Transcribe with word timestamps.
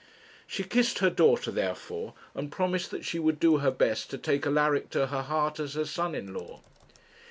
She 0.47 0.63
kissed 0.63 0.97
her 0.97 1.11
daughter, 1.11 1.51
therefore, 1.51 2.15
and 2.33 2.51
promised 2.51 2.89
that 2.89 3.05
she 3.05 3.19
would 3.19 3.39
do 3.39 3.57
her 3.57 3.69
best 3.69 4.09
to 4.09 4.17
take 4.17 4.47
Alaric 4.47 4.89
to 4.89 5.05
her 5.05 5.21
heart 5.21 5.59
as 5.59 5.75
her 5.75 5.85
son 5.85 6.15
in 6.15 6.33
law. 6.33 6.61